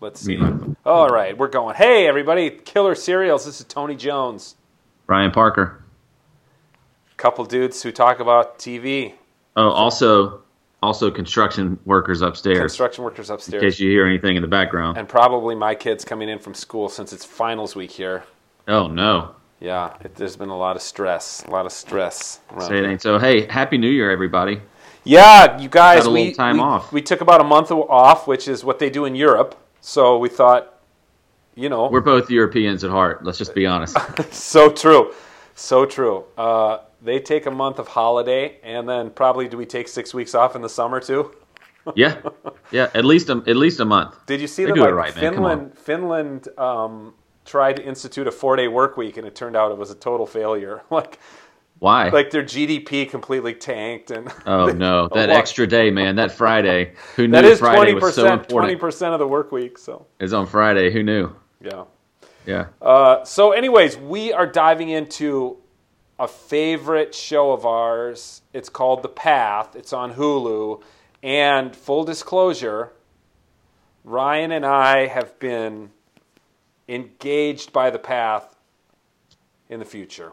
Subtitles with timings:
[0.00, 0.38] Let's see.
[0.84, 1.74] All right, we're going.
[1.74, 3.46] Hey, everybody, Killer Serials.
[3.46, 4.56] This is Tony Jones.
[5.06, 5.82] Ryan Parker.
[7.16, 9.14] Couple dudes who talk about TV.
[9.56, 10.42] Oh, also,
[10.82, 12.58] also construction workers upstairs.
[12.58, 13.62] Construction workers upstairs.
[13.62, 14.98] In case you hear anything in the background.
[14.98, 18.24] and probably my kids coming in from school since it's finals week here.
[18.68, 21.42] Oh no, Yeah, it, there's been a lot of stress.
[21.46, 22.40] A lot of stress.
[22.60, 23.18] say it ain't so.
[23.18, 24.60] Hey, happy New Year, everybody.
[25.04, 26.92] Yeah, you guys, Had a we, little time we, off.
[26.92, 29.56] we took about a month off, which is what they do in Europe.
[29.86, 30.80] So we thought,
[31.54, 33.24] you know, We're both Europeans at heart.
[33.24, 33.96] Let's just be honest.
[34.32, 35.14] so true,
[35.54, 36.24] so true.
[36.36, 40.34] Uh, they take a month of holiday, and then probably do we take six weeks
[40.34, 41.36] off in the summer too?
[41.94, 42.20] yeah,
[42.72, 42.90] yeah.
[42.94, 44.16] At least a, at least a month.
[44.26, 44.80] Did you see They that?
[44.80, 45.32] like right, man.
[45.34, 49.78] Finland, Finland um, tried to institute a four-day work week, and it turned out it
[49.78, 50.82] was a total failure.
[50.90, 51.20] like,
[51.78, 52.08] Why?
[52.08, 56.16] like their GDP completely tanked, and oh no, that extra day, man.
[56.16, 56.94] That Friday.
[57.16, 59.76] Who knew that is Friday twenty was so percent, 20% of the work week.
[59.78, 60.90] So It's on Friday.
[60.90, 61.34] Who knew?
[61.60, 61.84] yeah.
[62.46, 62.66] Yeah.
[62.80, 65.58] Uh, so, anyways, we are diving into
[66.18, 68.42] a favorite show of ours.
[68.52, 69.74] It's called The Path.
[69.74, 70.80] It's on Hulu.
[71.22, 72.92] And full disclosure,
[74.04, 75.90] Ryan and I have been
[76.88, 78.56] engaged by The Path
[79.68, 80.32] in the future.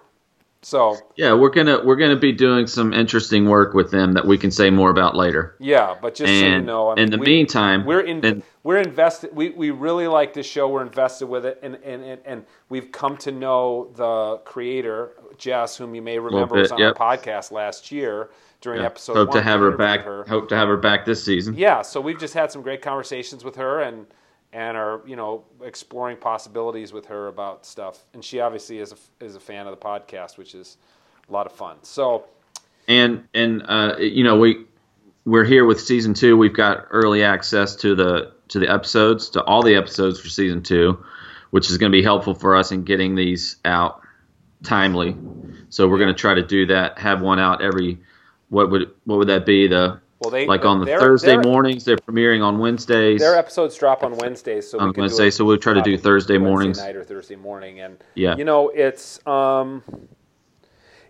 [0.66, 4.38] So, Yeah, we're gonna we're gonna be doing some interesting work with them that we
[4.38, 5.56] can say more about later.
[5.60, 8.78] yeah, but just so you know, I in the we- meantime, we're in, and- we're
[8.80, 9.36] invested.
[9.36, 10.70] We, we really like this show.
[10.70, 15.76] We're invested with it, and, and, and, and we've come to know the creator Jess,
[15.76, 16.98] whom you may remember was on yep.
[17.00, 18.30] our podcast last year
[18.62, 18.86] during Yeah.
[18.86, 19.16] episode.
[19.16, 19.38] hope one.
[19.38, 20.06] to have her back.
[20.06, 20.24] her.
[20.30, 21.56] Hope to have her back this season.
[21.58, 24.06] Yeah, so we've just had some great conversations with her, and
[24.54, 28.06] and are you know exploring possibilities with her about stuff.
[28.14, 30.78] And she obviously is a, is a fan of the podcast, which is
[31.28, 31.78] a lot of fun.
[31.82, 32.26] So
[32.88, 34.66] and and uh, you know we
[35.26, 36.38] we're here with season two.
[36.38, 40.62] We've got early access to the to the episodes, to all the episodes for season
[40.62, 41.04] two,
[41.50, 44.02] which is going to be helpful for us in getting these out
[44.64, 45.16] timely.
[45.70, 47.00] So we're going to try to do that.
[47.00, 48.00] Have one out every.
[48.50, 49.68] What would what would that be?
[49.68, 51.84] The well, they like on the their- Thursday their- mornings.
[51.84, 53.20] They're premiering on Wednesdays.
[53.20, 56.34] Their episodes drop on Wednesdays, so On we Wednesday, so we'll try to do Thursday
[56.36, 56.78] Wednesday mornings.
[56.80, 58.36] night or Thursday morning, and Yeah.
[58.38, 59.84] you know it's um,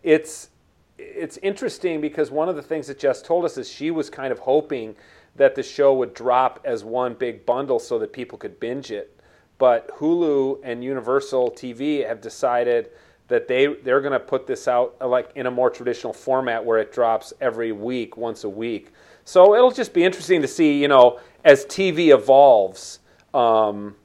[0.02, 0.50] it's
[0.98, 4.32] it's interesting because one of the things that Jess told us is she was kind
[4.32, 4.96] of hoping
[5.36, 9.20] that the show would drop as one big bundle so that people could binge it,
[9.58, 12.90] but Hulu and Universal TV have decided
[13.28, 16.64] that they they're going to put this out uh, like in a more traditional format
[16.64, 18.92] where it drops every week, once a week.
[19.26, 23.00] So it'll just be interesting to see, you know, as TV evolves,
[23.34, 23.96] um,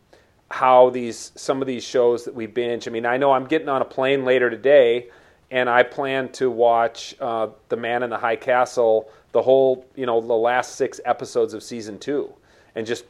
[0.51, 2.89] how these some of these shows that we binge.
[2.89, 5.11] I mean, I know I'm getting on a plane later today,
[5.51, 10.07] and I plan to watch uh, The Man in the High Castle, the whole, you
[10.07, 12.33] know, the last six episodes of season two,
[12.75, 13.05] and just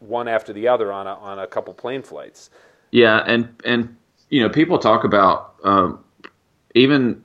[0.00, 2.50] one after the other on a on a couple plane flights.
[2.90, 3.96] Yeah, and and
[4.34, 6.02] you know, people talk about um,
[6.74, 7.22] even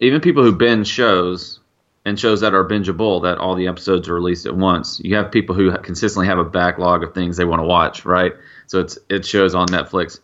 [0.00, 1.60] even people who binge shows
[2.04, 5.00] and shows that are bingeable that all the episodes are released at once.
[5.02, 8.34] You have people who consistently have a backlog of things they want to watch, right?
[8.66, 10.20] So it's it shows on Netflix,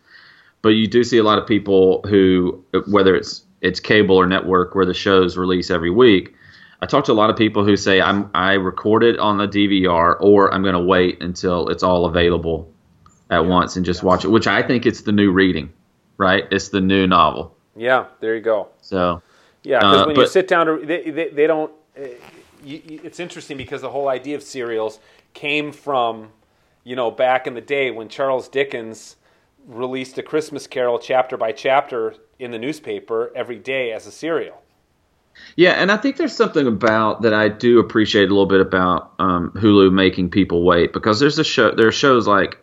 [0.61, 4.75] but you do see a lot of people who whether it's it's cable or network
[4.75, 6.35] where the shows release every week.
[6.83, 9.49] I talk to a lot of people who say I'm I record it on the
[9.49, 12.71] DVR or I'm going to wait until it's all available
[13.31, 15.73] at once and just watch it, which I think it's the new reading,
[16.19, 16.45] right?
[16.51, 17.57] It's the new novel.
[17.77, 18.69] Yeah, there you go.
[18.83, 19.23] So
[19.63, 21.73] Yeah, because Uh, when you sit down to they, they, they don't.
[21.97, 22.09] Uh,
[22.63, 24.99] you, you, it's interesting because the whole idea of serials
[25.33, 26.31] came from,
[26.85, 29.17] you know, back in the day when Charles Dickens
[29.67, 34.63] released a Christmas Carol chapter by chapter in the newspaper every day as a serial.
[35.57, 39.13] yeah, and I think there's something about that I do appreciate a little bit about
[39.21, 42.59] um, Hulu making people wait because there's a show there are shows like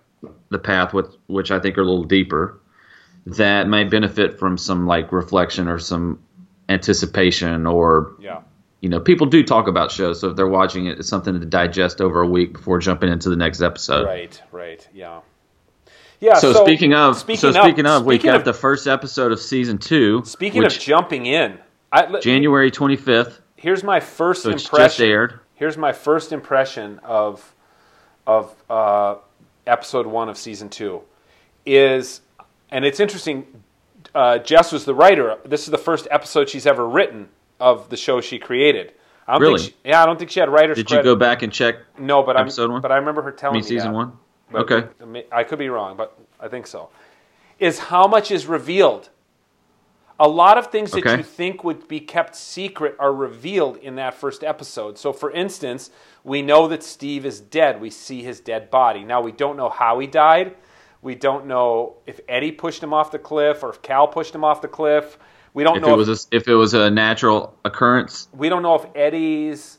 [0.49, 2.59] The Path, which which I think are a little deeper
[3.25, 6.19] that may benefit from some like reflection or some
[6.69, 8.41] anticipation or Yeah.
[8.81, 11.45] you know people do talk about shows so if they're watching it it's something to
[11.45, 14.41] digest over a week before jumping into the next episode Right.
[14.51, 14.87] Right.
[14.93, 15.21] Yeah.
[16.19, 16.35] Yeah.
[16.35, 19.39] so, speaking of speaking so speaking of, we speaking got of- the first episode of
[19.39, 21.59] season two speaking which of jumping in,
[21.91, 25.05] I, january 25th here's my first so impression.
[25.05, 27.53] aired here's my first impression of
[28.27, 29.15] of uh,
[29.67, 31.01] episode one of season two
[31.65, 32.21] is
[32.71, 33.45] and it's interesting
[34.13, 37.29] uh, jess was the writer this is the first episode she's ever written
[37.59, 38.93] of the show she created
[39.27, 39.59] I don't Really?
[39.59, 41.75] think she, yeah i don't think she had writer's did you go back and check
[41.97, 42.81] no but i'm episode one?
[42.81, 43.97] but i remember her I telling mean me season that.
[43.97, 44.11] one
[44.51, 44.87] But okay
[45.31, 46.89] I could be wrong, but I think so.
[47.57, 49.09] Is how much is revealed.
[50.19, 54.13] A lot of things that you think would be kept secret are revealed in that
[54.13, 54.97] first episode.
[54.97, 55.89] So, for instance,
[56.23, 57.81] we know that Steve is dead.
[57.81, 59.03] We see his dead body.
[59.03, 60.55] Now, we don't know how he died.
[61.05, 64.43] We don't know if Eddie pushed him off the cliff or if Cal pushed him
[64.43, 65.19] off the cliff.
[65.53, 68.63] We don't If know it was a, if it was a natural occurrence, we don't
[68.63, 69.77] know if Eddie's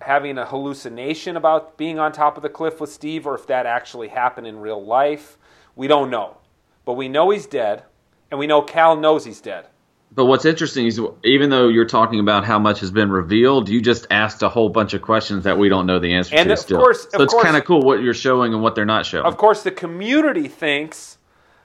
[0.00, 3.66] having a hallucination about being on top of the cliff with Steve or if that
[3.66, 5.36] actually happened in real life.
[5.74, 6.36] We don't know.
[6.84, 7.82] But we know he's dead,
[8.30, 9.66] and we know Cal knows he's dead.
[10.12, 13.82] But what's interesting is even though you're talking about how much has been revealed, you
[13.82, 16.36] just asked a whole bunch of questions that we don't know the answer to.
[16.38, 16.78] And to of still.
[16.78, 19.26] course- so of it's kind of cool what you're showing and what they're not showing.
[19.26, 21.18] Of course, the community thinks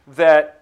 [0.08, 0.62] that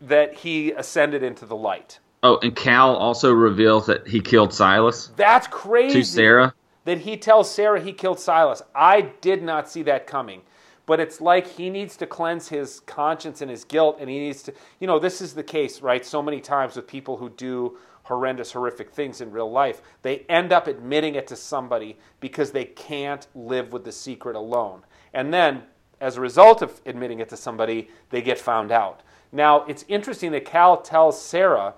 [0.00, 1.98] that he ascended into the light.
[2.22, 6.00] oh, and Cal also reveals that he killed Silas That's crazy.
[6.00, 6.54] to Sarah.
[6.84, 8.60] that he tells Sarah he killed Silas.
[8.74, 10.42] I did not see that coming.
[10.86, 14.42] But it's like he needs to cleanse his conscience and his guilt, and he needs
[14.44, 16.06] to, you know, this is the case, right?
[16.06, 20.52] So many times with people who do horrendous, horrific things in real life, they end
[20.52, 24.82] up admitting it to somebody because they can't live with the secret alone.
[25.12, 25.64] And then,
[26.00, 29.02] as a result of admitting it to somebody, they get found out.
[29.32, 31.74] Now, it's interesting that Cal tells Sarah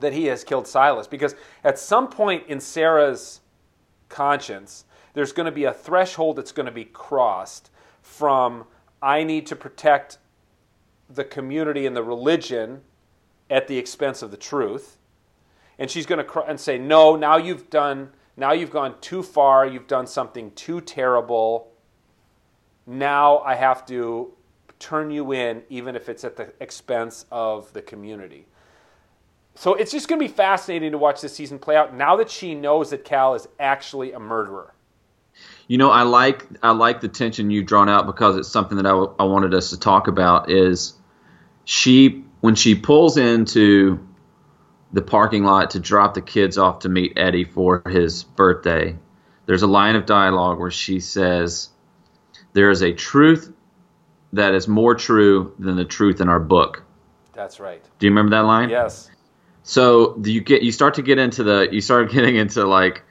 [0.00, 3.40] that he has killed Silas because at some point in Sarah's
[4.08, 4.84] conscience,
[5.14, 7.70] there's going to be a threshold that's going to be crossed
[8.06, 8.64] from
[9.02, 10.18] I need to protect
[11.10, 12.80] the community and the religion
[13.50, 14.96] at the expense of the truth.
[15.78, 19.22] And she's going to cr- and say, "No, now you've done now you've gone too
[19.22, 19.66] far.
[19.66, 21.72] You've done something too terrible.
[22.86, 24.32] Now I have to
[24.78, 28.46] turn you in even if it's at the expense of the community."
[29.56, 32.30] So it's just going to be fascinating to watch this season play out now that
[32.30, 34.74] she knows that Cal is actually a murderer.
[35.68, 38.86] You know, I like I like the tension you've drawn out because it's something that
[38.86, 40.50] I, w- I wanted us to talk about.
[40.50, 40.94] Is
[41.64, 44.06] she when she pulls into
[44.92, 48.96] the parking lot to drop the kids off to meet Eddie for his birthday?
[49.46, 51.68] There's a line of dialogue where she says,
[52.52, 53.52] "There is a truth
[54.32, 56.84] that is more true than the truth in our book."
[57.32, 57.82] That's right.
[57.98, 58.70] Do you remember that line?
[58.70, 59.10] Yes.
[59.64, 63.02] So do you get you start to get into the you start getting into like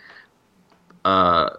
[1.03, 1.49] uh,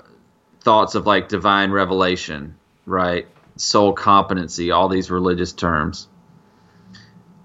[0.67, 3.29] thoughts of like divine revelation, right?
[3.55, 6.09] Soul competency, all these religious terms.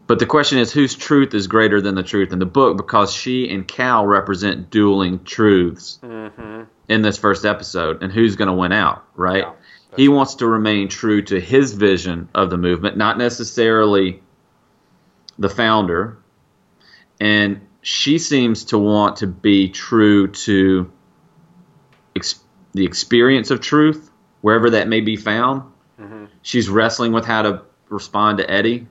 [0.07, 2.77] But the question is, whose truth is greater than the truth in the book?
[2.77, 6.63] Because she and Cal represent dueling truths mm-hmm.
[6.89, 9.43] in this first episode, and who's going to win out, right?
[9.43, 9.53] Yeah,
[9.95, 14.23] he wants to remain true to his vision of the movement, not necessarily
[15.37, 16.17] the founder,
[17.19, 20.91] and she seems to want to be true to
[22.15, 22.41] ex-
[22.73, 25.71] the experience of truth, wherever that may be found.
[25.99, 26.25] Mm-hmm.
[26.41, 28.87] She's wrestling with how to respond to Eddie,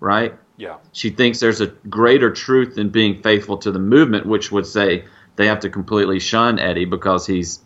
[0.00, 0.34] right?
[0.56, 0.76] Yeah.
[0.92, 5.04] She thinks there's a greater truth in being faithful to the movement, which would say
[5.36, 7.60] they have to completely shun Eddie because he's,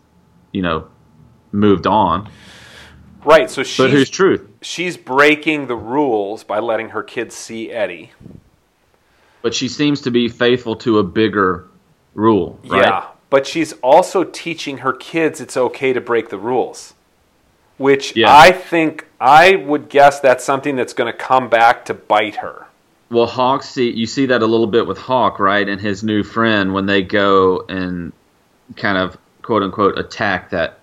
[0.51, 0.87] you know,
[1.51, 2.29] moved on.
[3.25, 3.49] Right.
[3.49, 4.47] So But whose truth?
[4.61, 8.11] she's breaking the rules by letting her kids see Eddie.
[9.41, 11.67] But she seems to be faithful to a bigger
[12.13, 12.85] rule, right?
[12.85, 13.07] Yeah.
[13.29, 16.93] But she's also teaching her kids it's okay to break the rules.
[17.77, 18.35] Which Yeah.
[18.35, 22.65] I think I would guess that's something that's going to come back to bite her.
[23.09, 26.23] Well, Hawk see you see that a little bit with Hawk, right, and his new
[26.23, 28.11] friend when they go and
[28.75, 30.79] kind of quote unquote attack that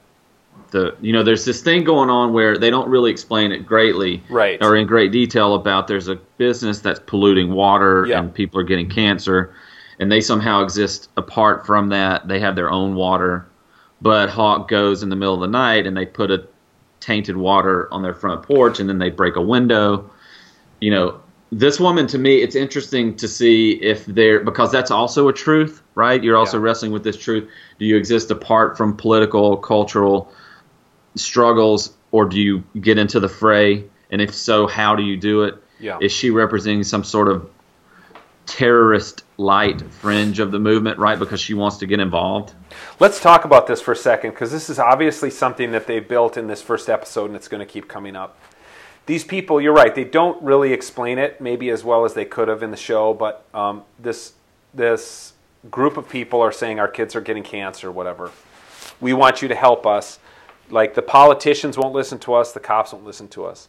[0.70, 4.22] the you know there's this thing going on where they don't really explain it greatly
[4.30, 4.58] Right.
[4.62, 8.20] or in great detail about there's a business that's polluting water Yeah.
[8.20, 9.54] and people are getting cancer
[9.98, 12.26] and they somehow exist apart from that.
[12.28, 13.46] They have their own water.
[14.02, 16.46] But Hawk goes in the middle of the night and they put a
[17.00, 20.10] tainted water on their front porch and then they break a window.
[20.80, 21.20] You know
[21.52, 25.82] this woman to me it's interesting to see if they're because that's also a truth
[25.94, 26.24] right?
[26.24, 26.64] You're also Yeah.
[26.64, 27.48] wrestling with this truth.
[27.78, 30.32] Do you exist apart from political cultural
[31.14, 33.84] struggles or do you get into the fray?
[34.10, 35.54] And if so how do you do it?
[35.80, 35.98] Yeah.
[36.00, 37.48] is she representing some sort of
[38.46, 42.54] terrorist light fringe of the movement right because she wants to get involved
[43.00, 46.36] Let's talk about this for a second because this is obviously something that they built
[46.36, 48.38] in this first episode and it's going to keep coming up.
[49.06, 52.48] These people, you're right, they don't really explain it maybe as well as they could
[52.48, 54.34] have in the show, but um, this
[54.72, 55.32] this
[55.70, 58.30] group of people are saying our kids are getting cancer, whatever.
[59.00, 60.18] We want you to help us.
[60.70, 63.68] Like the politicians won't listen to us, the cops won't listen to us.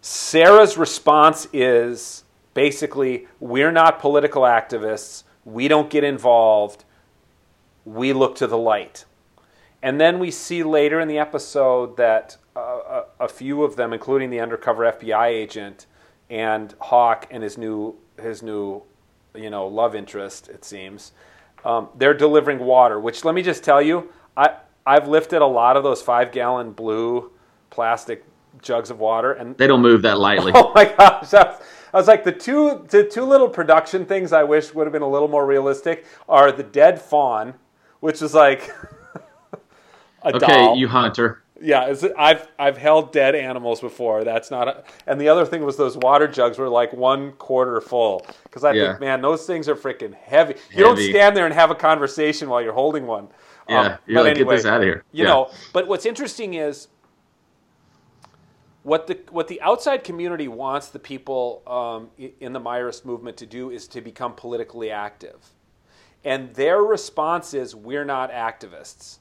[0.00, 5.24] Sarah's response is basically, we're not political activists.
[5.44, 6.84] We don't get involved.
[7.84, 9.04] We look to the light.
[9.82, 13.92] And then we see later in the episode that uh, a, a few of them,
[13.92, 15.86] including the undercover FBI agent
[16.30, 18.82] and Hawk and his new his new,
[19.34, 20.48] you know, love interest.
[20.48, 21.12] It seems
[21.64, 23.00] um, they're delivering water.
[23.00, 24.56] Which let me just tell you, I
[24.86, 27.32] I've lifted a lot of those five gallon blue
[27.70, 28.24] plastic
[28.60, 30.52] jugs of water, and they don't move that lightly.
[30.56, 31.30] Oh my gosh!
[31.92, 35.02] I was, like the two the two little production things I wish would have been
[35.02, 37.54] a little more realistic are the dead fawn,
[38.00, 38.70] which is like
[40.22, 40.76] a okay, doll.
[40.76, 41.42] you hunter.
[41.60, 44.24] Yeah, I've I've held dead animals before.
[44.24, 44.68] That's not.
[44.68, 48.64] A, and the other thing was those water jugs were like one quarter full because
[48.64, 48.84] I Yeah.
[48.86, 50.54] think, man, those things are freaking heavy.
[50.74, 53.28] You don't stand there and have a conversation while you're holding one.
[53.68, 55.04] Yeah, Um, you're but like, anyway, get this out of here.
[55.12, 55.26] You Yeah.
[55.26, 56.88] know, but what's interesting is
[58.82, 62.10] what the what the outside community wants the people um,
[62.40, 65.50] in the Meyerist movement to do is to become politically active,
[66.24, 69.18] and their response is, "We're not activists."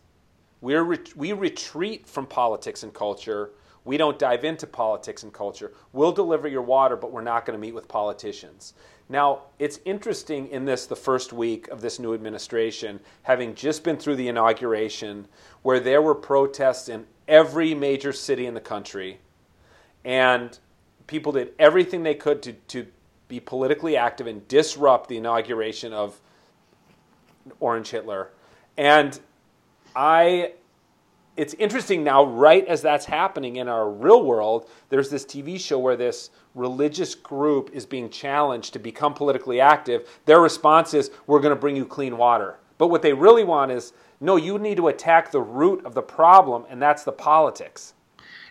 [0.62, 3.52] We're ret- we retreat from politics and culture.
[3.84, 5.72] We don't dive into politics and culture.
[5.92, 8.76] We'll deliver your water, but we're not going to meet with politicians.
[9.10, 13.98] Now, it's interesting in this, the first week of this new administration, having just been
[13.98, 15.28] through the inauguration,
[15.64, 19.20] where there were protests in every major city in the country,
[20.04, 20.58] and
[21.08, 22.88] people did everything they could to, to
[23.28, 26.20] be politically active and disrupt the inauguration of
[27.60, 28.30] Orange Hitler.
[28.78, 29.20] And
[29.96, 30.54] I
[31.38, 35.80] it's interesting now right as that's happening in our real world there's this TV show
[35.80, 40.10] where this religious group is being challenged to become politically active.
[40.26, 42.60] Their response is we're going to bring you clean water.
[42.78, 46.02] But what they really want is no you need to attack the root of the
[46.02, 47.94] problem and that's the politics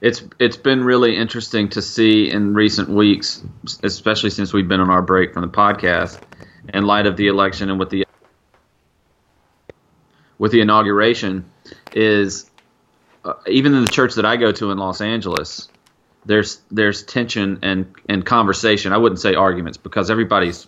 [0.00, 3.42] it's it's been really interesting to see in recent weeks,
[3.82, 6.20] especially since we've been on our break from the podcast,
[6.72, 8.06] in light of the election and with the
[10.38, 11.44] with the inauguration,
[11.92, 12.50] is
[13.24, 15.68] uh, even in the church that I go to in Los Angeles,
[16.24, 18.94] there's there's tension and and conversation.
[18.94, 20.66] I wouldn't say arguments because everybody's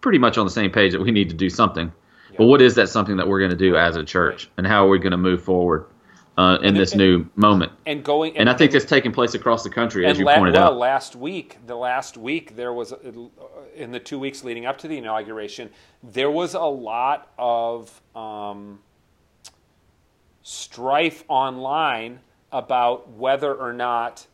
[0.00, 1.92] pretty much on the same page that we need to do something.
[2.38, 4.86] But what is that something that we're going to do as a church, and how
[4.86, 5.86] are we going to move forward
[6.36, 7.72] uh, in this new moment?
[7.86, 10.54] and going And I think that's taking place across the country, as you la- pointed
[10.54, 10.76] well, out.
[10.76, 12.98] last week, the last week there was uh,
[13.74, 15.70] in the two weeks leading up to the inauguration,
[16.02, 18.78] there was a lot of um,
[20.42, 22.20] strife online
[22.52, 24.26] about whether or not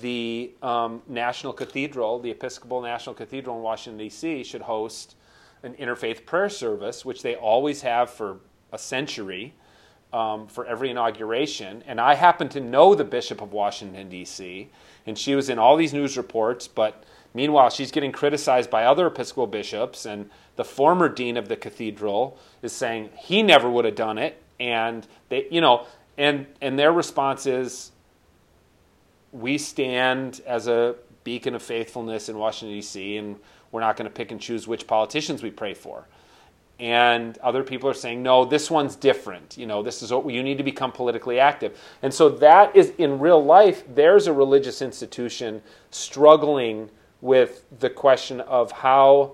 [0.00, 5.16] the um, National Cathedral, the Episcopal National Cathedral in Washington D.C., should host
[5.62, 8.38] an interfaith prayer service, which they always have for
[8.72, 9.54] a century
[10.12, 11.82] um, for every inauguration.
[11.86, 14.68] And I happen to know the Bishop of Washington, D.C.,
[15.06, 19.06] and she was in all these news reports, but meanwhile, she's getting criticized by other
[19.06, 23.94] Episcopal bishops, and the former dean of the cathedral is saying he never would have
[23.94, 24.42] done it.
[24.58, 25.86] And they, you know,
[26.18, 27.92] and, and their response is
[29.32, 33.36] we stand as a beacon of faithfulness in Washington, D.C., and
[33.72, 36.06] we're not going to pick and choose which politicians we pray for.
[36.80, 39.58] And other people are saying, no, this one's different.
[39.58, 41.78] You know, this is what you need to become politically active.
[42.00, 45.60] And so that is in real life, there's a religious institution
[45.90, 49.32] struggling with the question of how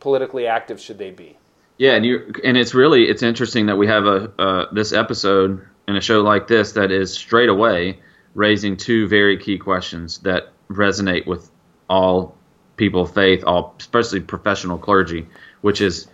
[0.00, 1.38] politically active should they be.
[1.78, 5.66] Yeah, and you and it's really it's interesting that we have a uh, this episode
[5.88, 7.98] in a show like this that is straight away
[8.34, 11.50] raising two very key questions that resonate with
[11.88, 12.36] all
[12.76, 15.26] people of faith, all especially professional clergy,
[15.60, 16.08] which is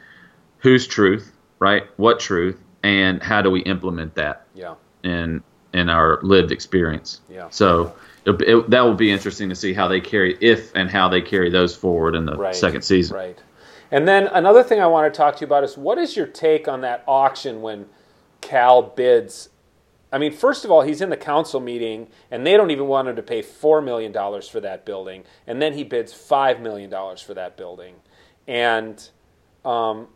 [0.59, 1.85] whose truth, right?
[1.97, 4.75] What truth, and how do we implement that Yeah.
[5.03, 5.43] in
[5.75, 7.21] in our lived experience?
[7.29, 7.49] Yeah.
[7.51, 7.93] So
[8.25, 11.21] it, it, that will be interesting to see how they carry if and how they
[11.21, 12.55] carry those forward in the Right.
[12.55, 13.17] second season.
[13.17, 13.39] Right.
[13.91, 16.27] And then another thing I want to talk to you about is what is your
[16.27, 17.87] take on that auction when
[18.41, 19.49] Cal bids?
[20.13, 23.09] I mean, first of all, he's in the council meeting, and they don't even want
[23.09, 24.13] him to pay $4 million
[24.43, 25.25] for that building.
[25.47, 27.97] And then he bids $5 million for that building.
[28.47, 29.07] And
[29.65, 30.09] um,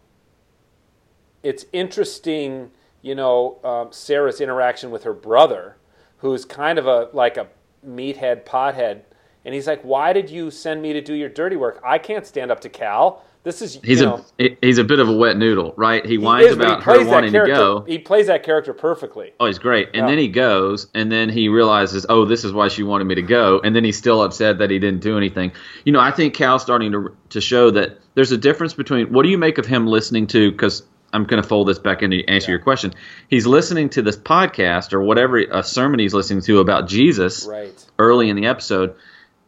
[1.42, 2.70] it's interesting,
[3.02, 5.76] you know, um, Sarah's interaction with her brother,
[6.18, 7.48] who's kind of a like a
[7.86, 9.02] meathead, pothead,
[9.44, 11.80] and he's like, "Why did you send me to do your dirty work?
[11.84, 13.24] I can't stand up to Cal.
[13.44, 16.04] This is He's you know, a he's a bit of a wet noodle, right?
[16.04, 17.84] He he whines is, but he about her wanting to go.
[17.88, 19.32] He plays that character perfectly.
[19.40, 19.88] Oh, he's great.
[19.88, 20.06] And Yeah.
[20.06, 23.22] then he goes, and then he realizes, oh, this is why she wanted me to
[23.22, 23.60] go.
[23.64, 25.50] And then he's still upset that he didn't do anything.
[25.84, 29.24] You know, I think Cal's starting to to show that there's a difference between what
[29.24, 32.24] do you make of him listening to because I'm going to fold this back into
[32.28, 32.94] answer your question.
[33.28, 37.84] He's listening to this podcast or whatever a sermon he's listening to about Jesus Right.
[37.98, 38.94] early in the episode.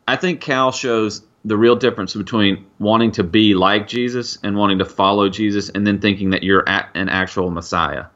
[0.06, 4.78] I think Cal shows the real difference between wanting to be like Jesus and wanting
[4.78, 8.06] to follow Jesus and then thinking that you're at an actual Messiah.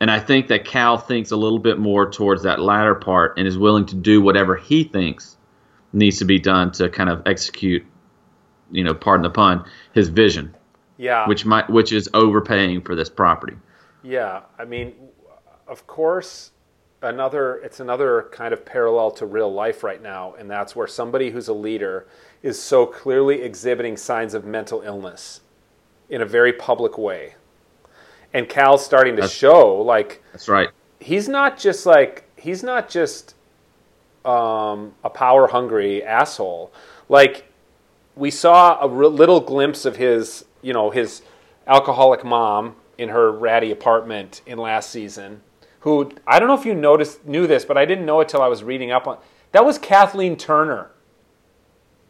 [0.00, 3.46] And I think that Cal thinks a little bit more towards that latter part and
[3.46, 5.36] is willing to do whatever he thinks
[5.92, 7.84] needs to be done to kind of execute
[8.70, 10.54] you know, pardon the pun, his vision,
[11.00, 11.26] Yeah.
[11.26, 13.56] which might which is overpaying for this property.
[14.02, 14.92] Yeah, I mean,
[15.66, 16.50] of course,
[17.00, 21.30] another it's another kind of parallel to real life right now, and that's where somebody
[21.30, 22.06] who's a leader
[22.42, 25.40] is so clearly exhibiting signs of mental illness
[26.10, 27.34] in a very public way.
[28.34, 30.68] And Cal's starting to That's- show like That's right.
[31.00, 33.34] he's not just like he's not just
[34.26, 36.72] um, a power hungry asshole.
[37.08, 37.46] Like
[38.16, 41.22] we saw a r- little glimpse of his, you know, his
[41.66, 45.40] alcoholic mom in her ratty apartment in last season.
[45.80, 48.42] Who I don't know if you noticed knew this, but I didn't know it till
[48.42, 49.18] I was reading up on.
[49.52, 50.90] That was Kathleen Turner.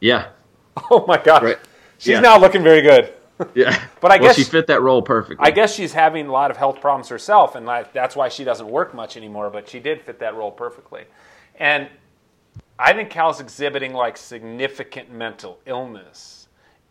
[0.00, 0.28] Yeah.
[0.90, 1.58] Oh my god, Right.
[1.98, 2.20] she's Yeah.
[2.20, 3.12] now looking very good.
[3.54, 3.82] Yeah.
[4.00, 5.44] But I well, guess- she fit that role perfectly.
[5.46, 8.68] I guess she's having a lot of health problems herself, and that's why she doesn't
[8.68, 9.48] work much anymore.
[9.50, 11.04] But she did fit that role perfectly,
[11.58, 11.88] and
[12.78, 16.39] I think Cal's exhibiting like significant mental illness,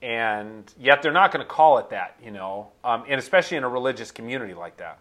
[0.02, 3.64] and yet they're not going to call it that, you know, um, and especially in
[3.64, 5.00] a religious community like that.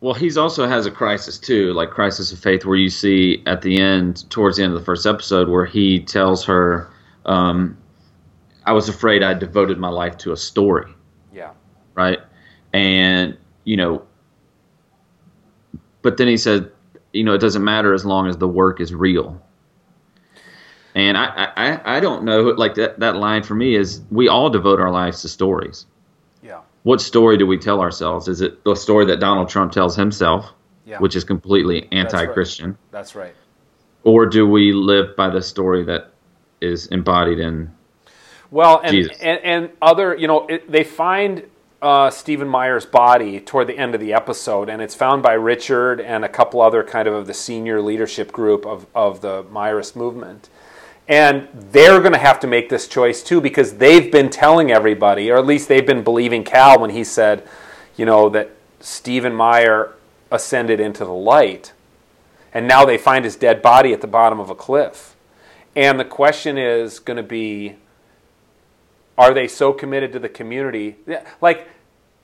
[0.00, 3.60] Well, he's also has a crisis too, like crisis of faith, where you see at
[3.60, 6.90] the end, towards the end of the first episode, where he tells her,
[7.26, 7.76] um,
[8.64, 10.90] "I was afraid I devoted my life to a story."
[11.34, 11.50] Yeah,
[11.94, 12.18] right?
[12.72, 14.02] And you know,
[16.00, 16.72] but then he said,
[17.12, 19.40] you know, it doesn't matter as long as the work is real.
[20.94, 24.50] And I, I, I don't know, like that, that line for me is we all
[24.50, 25.86] devote our lives to stories.
[26.42, 28.26] yeah, What story do we tell ourselves?
[28.26, 30.46] Is it the story that Donald Trump tells himself,
[30.84, 30.98] yeah.
[30.98, 33.34] which is completely anti-Christian, that's right.
[34.02, 36.10] or do we live by the story that
[36.60, 37.70] is embodied in?
[38.50, 39.16] Well, and Jesus.
[39.20, 41.44] and, and other, you know, it, they find
[41.80, 46.00] uh, Stephen Meyer's body toward the end of the episode, and it's found by Richard
[46.00, 49.94] and a couple other kind of of the senior leadership group of of the Meyerist
[49.96, 50.48] movement.
[51.10, 55.28] And they're going to have to make this choice too because they've been telling everybody,
[55.30, 57.46] or at least they've been believing Cal when he said,
[57.96, 59.94] you know, that Stephen Meyer
[60.30, 61.72] ascended into the light.
[62.54, 65.16] And now they find his dead body at the bottom of a cliff.
[65.74, 67.76] And the question is going to be
[69.18, 70.96] are they so committed to the community?
[71.40, 71.68] Like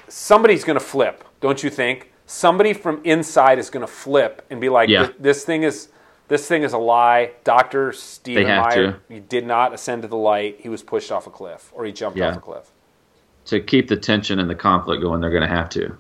[0.09, 2.13] somebody's going to flip, don't you think?
[2.25, 5.03] Somebody from inside is going to flip and be like, Yeah.
[5.07, 5.89] "This- "This thing is,
[6.29, 9.01] this thing is a lie." Doctor Stephen have Meyer, to.
[9.09, 10.57] he did not ascend to the light.
[10.61, 12.31] He was pushed off a cliff, or he jumped Yeah.
[12.31, 12.71] off a cliff.
[13.47, 15.97] To keep the tension and the conflict going, they're going to have to.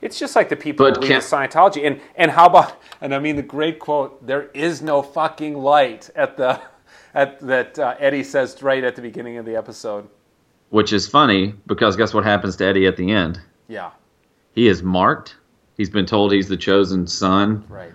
[0.00, 1.86] It's just like the people But who believe in can't- Scientology.
[1.86, 6.08] And and how about and I mean the great quote: "There is no fucking light."
[6.16, 6.58] At the
[7.14, 10.08] at that uh, Eddie says right at the beginning of the episode.
[10.70, 13.40] Which is funny because guess what happens to Eddie at the end?
[13.68, 13.90] Yeah,
[14.54, 15.36] He is marked.
[15.76, 17.92] He's been told he's the chosen son right.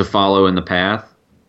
[0.00, 1.04] To follow in the path,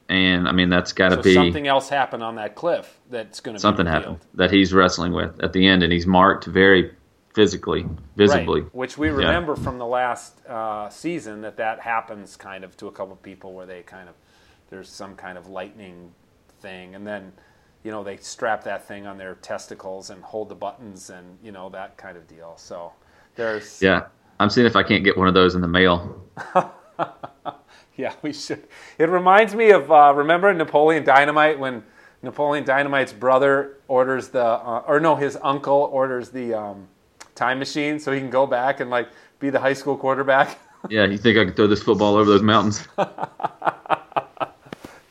[0.09, 3.39] and I mean that's got to So be something else happened on that cliff that's
[3.39, 6.91] going to something happened that he's wrestling with at the end, and he's marked very
[7.33, 7.85] physically,
[8.15, 8.61] visibly.
[8.61, 8.75] Right.
[8.75, 12.91] Which we remember from the last uh, season that that happens kind of to a
[12.91, 14.15] couple of people where they kind of
[14.69, 16.11] there's some kind of lightning
[16.59, 17.31] thing, and then
[17.83, 21.51] you know they strap that thing on their testicles and hold the buttons and you
[21.51, 22.55] know that kind of deal.
[22.57, 22.91] So
[23.35, 24.07] there's Yeah,
[24.39, 26.21] I'm seeing if I can't get one of those in the mail.
[28.01, 28.63] Yeah, we should.
[28.97, 31.83] It reminds me of uh, remember Napoleon Dynamite when
[32.23, 36.87] Napoleon Dynamite's brother orders the uh, or no, his uncle orders the um,
[37.35, 39.09] time machine so he can go back and like
[39.39, 40.57] be the high school quarterback.
[40.89, 42.87] Yeah, you think I could throw this football over those mountains?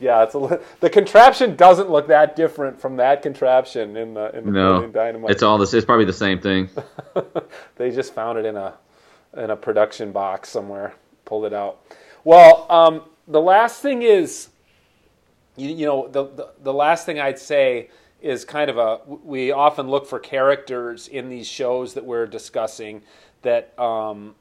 [0.01, 4.47] yeah, it's a the contraption doesn't look that different from that contraption in the in
[4.47, 5.31] No, Napoleon Dynamite.
[5.31, 5.73] it's all this.
[5.73, 6.69] It's probably the same thing.
[7.77, 8.75] they just found it in a
[9.37, 10.93] in a production box somewhere,
[11.25, 11.79] pulled it out.
[12.25, 14.49] Well, um, the last thing is,
[15.57, 19.53] you, you know, the, the the last thing I'd say is kind of a we
[19.53, 23.03] often look for characters in these shows that we're discussing
[23.43, 24.35] that um,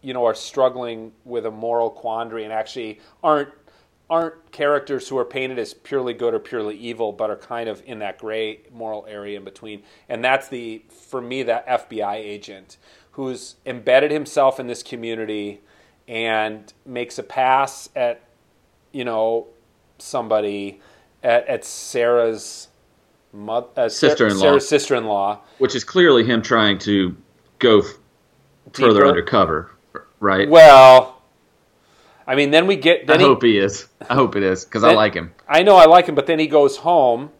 [0.00, 3.50] you know are struggling with a moral quandary and actually aren't
[4.12, 7.82] aren't characters who are painted as purely good or purely evil, but are kind of
[7.86, 9.82] in that gray moral area in between.
[10.06, 12.76] And that's the, for me, that FBI agent
[13.12, 15.62] who's embedded himself in this community
[16.08, 18.22] and makes a pass at,
[18.92, 19.46] you know,
[19.98, 20.80] somebody
[21.22, 22.68] at, at Sarah's
[23.32, 24.40] mother, uh, Sister-in-law.
[24.40, 25.40] Sarah's sister-in-law.
[25.58, 27.16] Which is clearly him trying to
[27.58, 27.86] go f-
[28.72, 29.70] further undercover,
[30.20, 30.48] right?
[30.48, 31.22] Well,
[32.26, 33.02] I mean, then we get.
[33.02, 33.88] I Then he, hope he is.
[34.08, 35.32] I hope it is because I like him.
[35.48, 37.30] I know I like him, but then he goes home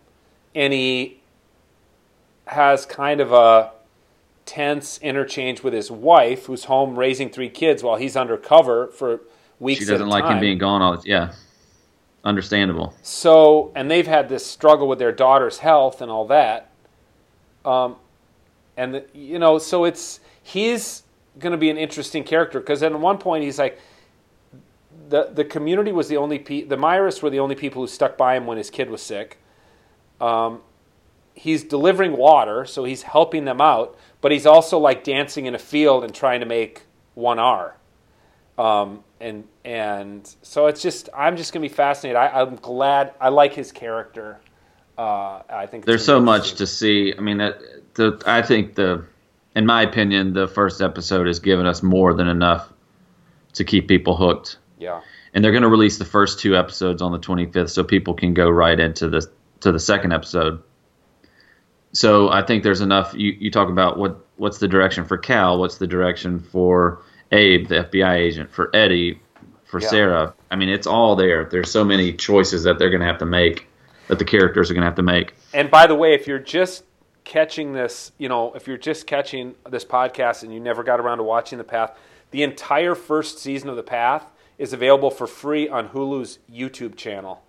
[0.55, 1.20] and he
[2.46, 3.72] has kind of a
[4.44, 9.20] tense interchange with his wife, who's home raising three kids while he's undercover for
[9.59, 9.81] weeks.
[9.81, 10.96] She doesn't like him being gone all.
[10.96, 11.33] The, yeah,
[12.24, 12.94] understandable.
[13.02, 16.70] So, and they've had this struggle with their daughter's health and all that.
[17.64, 17.96] Um,
[18.76, 21.05] and the, you know, so it's he's
[21.38, 23.78] going to be an interesting character because at one point he's like,
[25.09, 28.16] the the community was the only pe- the Meyerists were the only people who stuck
[28.16, 29.38] by him when his kid was sick.
[30.20, 30.61] Um,
[31.35, 35.59] he's delivering water, so he's helping them out, but he's also like dancing in a
[35.59, 36.83] field and trying to make
[37.15, 37.77] one R.
[38.57, 42.17] Um, and and so it's just I'm just gonna be fascinated.
[42.17, 44.41] I, I'm glad I like his character.
[44.97, 47.15] Uh, I think There's so much to see.
[47.17, 47.59] I mean, that
[47.95, 49.05] the I think the,
[49.57, 52.73] in my opinion, the first episode has given us more than enough
[53.55, 54.59] to keep people hooked.
[54.79, 55.01] Yeah,
[55.33, 58.35] And they're going to release the first two episodes on the 25th, so people can
[58.35, 59.29] go right into the
[59.61, 60.63] to the second episode.
[61.92, 63.14] So I think there's enough.
[63.14, 65.59] You you talk about what what's the direction for Cal?
[65.59, 68.50] What's the direction for Abe, the FBI agent?
[68.50, 69.20] For Eddie,
[69.64, 69.88] for Yeah.
[69.88, 70.35] Sarah?
[70.50, 71.44] I mean, it's all there.
[71.44, 73.68] There's so many choices that they're going to have to make,
[74.09, 75.35] that the characters are going to have to make.
[75.55, 76.85] And by the way, if you're just
[77.24, 81.18] catching this, you know, if you're just catching this podcast and you never got around
[81.18, 81.96] to watching The Path,
[82.31, 84.26] the entire first season of The Path
[84.59, 87.42] is available for free on Hulu's YouTube channel.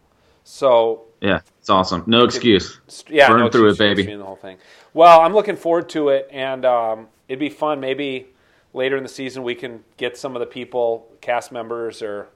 [0.43, 2.03] So, Yeah, it's awesome.
[2.05, 2.79] No excuse.
[3.09, 4.15] yeah, Burn no through it, excuse for baby.
[4.15, 4.57] The whole thing.
[4.93, 7.79] Well, I'm looking forward to it, and um, it'd be fun.
[7.79, 8.27] Maybe
[8.73, 12.27] later in the season we can get some of the people, cast members or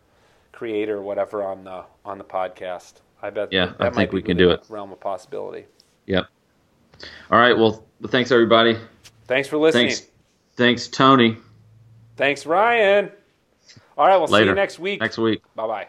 [0.52, 2.94] creator, or whatever, on the on the podcast.
[3.22, 3.52] I bet.
[3.52, 4.64] Yeah, that I think we can do it.
[4.70, 5.66] Realm of possibility.
[6.06, 6.26] Yep.
[7.32, 7.58] All right.
[7.58, 8.78] Well, thanks everybody.
[9.26, 9.88] Thanks for listening.
[9.88, 10.08] Thanks,
[10.56, 11.38] thanks Tony.
[12.16, 13.12] Thanks, Ryan.
[13.98, 15.02] All right, we'll see you next week.
[15.02, 15.42] Next week.
[15.56, 15.88] Bye bye.